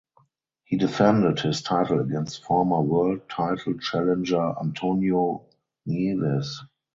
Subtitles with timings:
[0.63, 5.45] He defended his title against former world title challenger Antonio
[5.85, 6.63] Nieves.